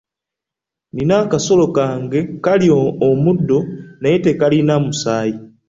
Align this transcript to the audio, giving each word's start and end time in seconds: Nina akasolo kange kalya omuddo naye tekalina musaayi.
Nina 0.95 1.15
akasolo 1.23 1.65
kange 1.75 2.19
kalya 2.43 2.77
omuddo 3.07 3.59
naye 4.01 4.17
tekalina 4.25 4.73
musaayi. 4.85 5.35